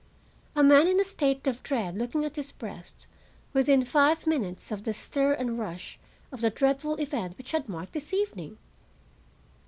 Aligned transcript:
A 0.55 0.63
man 0.63 0.87
in 0.87 0.99
a 0.99 1.03
state 1.03 1.45
of 1.45 1.61
dread 1.61 1.95
looking 1.95 2.25
at 2.25 2.35
his 2.35 2.51
breast, 2.51 3.05
within 3.53 3.85
five 3.85 4.25
minutes 4.25 4.71
of 4.71 4.83
the 4.83 4.93
stir 4.93 5.33
and 5.33 5.59
rush 5.59 5.99
of 6.31 6.41
the 6.41 6.49
dreadful 6.49 6.95
event 6.95 7.37
which 7.37 7.51
had 7.51 7.69
marked 7.69 7.93
this 7.93 8.11
evening! 8.11 8.57